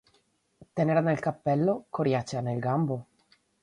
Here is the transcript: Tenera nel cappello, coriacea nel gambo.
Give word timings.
Tenera 0.79 0.99
nel 1.09 1.19
cappello, 1.19 1.85
coriacea 1.91 2.41
nel 2.41 2.57
gambo. 2.59 3.05